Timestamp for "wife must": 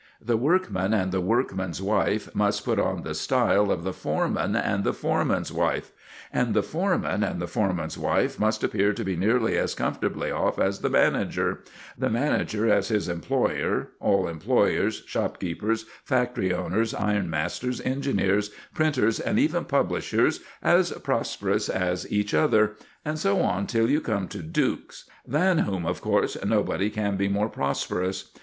1.79-2.65, 7.99-8.63